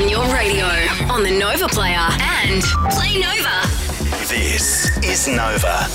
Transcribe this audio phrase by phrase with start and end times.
[0.00, 0.64] on your radio,
[1.12, 3.68] on the Nova Player, and Play Nova.
[4.28, 5.86] This is Nova.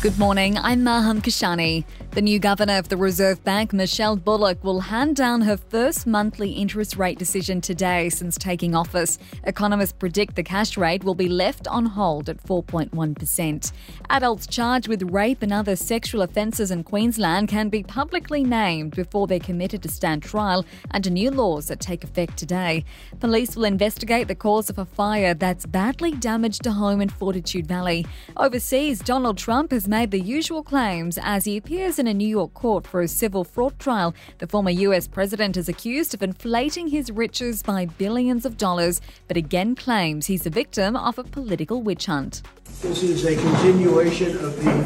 [0.00, 1.84] Good morning, I'm Maham Kashani.
[2.12, 6.50] The new governor of the Reserve Bank, Michelle Bullock, will hand down her first monthly
[6.52, 9.18] interest rate decision today since taking office.
[9.44, 13.72] Economists predict the cash rate will be left on hold at 4.1%.
[14.10, 19.26] Adults charged with rape and other sexual offences in Queensland can be publicly named before
[19.26, 22.84] they're committed to stand trial under new laws that take effect today.
[23.20, 27.66] Police will investigate the cause of a fire that's badly damaged a home in Fortitude
[27.66, 28.06] Valley.
[28.38, 32.54] Overseas, Donald Trump has made the usual claims as he appears in a New York
[32.54, 34.14] court for a civil fraud trial.
[34.38, 39.36] The former US president is accused of inflating his riches by billions of dollars, but
[39.36, 42.42] again claims he's a victim of a political witch hunt.
[42.82, 44.84] This is a continuation of the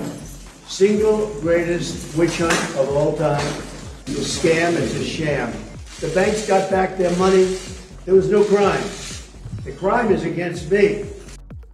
[0.68, 3.44] single greatest witch hunt of all time.
[4.06, 5.52] The scam is a sham.
[6.00, 7.56] The banks got back their money.
[8.04, 8.82] There was no crime.
[9.64, 11.04] The crime is against me.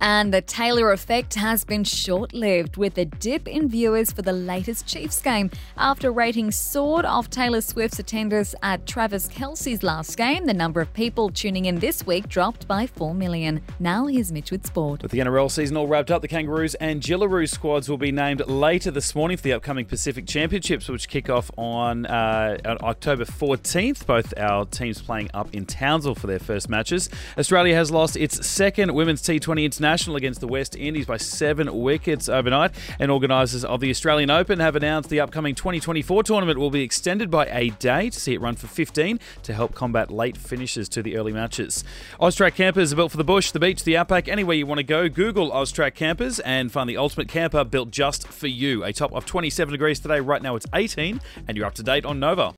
[0.01, 4.33] And the Taylor effect has been short lived with a dip in viewers for the
[4.33, 5.51] latest Chiefs game.
[5.77, 10.93] After ratings soared off Taylor Swift's attendance at Travis Kelce's last game, the number of
[10.95, 13.61] people tuning in this week dropped by 4 million.
[13.81, 15.03] Now here's Mitch with Sport.
[15.03, 18.47] With the NRL season all wrapped up, the Kangaroos and Jillaroo squads will be named
[18.47, 23.25] later this morning for the upcoming Pacific Championships, which kick off on, uh, on October
[23.25, 24.07] 14th.
[24.07, 27.09] Both our teams playing up in Townsville for their first matches.
[27.37, 32.29] Australia has lost its second Women's T20 International against the West Indies by seven wickets
[32.29, 32.73] overnight.
[32.99, 37.31] And organisers of the Australian Open have announced the upcoming 2024 tournament will be extended
[37.31, 41.03] by a day to see it run for 15 to help combat late finishes to
[41.03, 41.85] the early matches.
[42.21, 44.85] Austrack campers are built for the bush, the beach, the outback, anywhere you want to
[44.85, 45.09] go.
[45.09, 48.85] Google Austrack campers and find the ultimate camper built just for you.
[48.85, 50.21] A top of 27 degrees today.
[50.21, 52.47] Right now it's 18, and you're up to date on Nova.